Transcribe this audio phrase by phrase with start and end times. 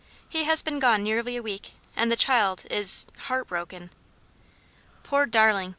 [0.27, 3.91] He has been gone nearly a week, and the child is heart broken."
[5.03, 5.69] "Poor darling!